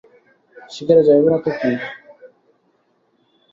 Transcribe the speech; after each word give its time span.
শিকারে 0.69 1.03
যাইব 1.07 1.25
না 1.27 1.37
তো 1.43 1.51
কী। 1.59 1.71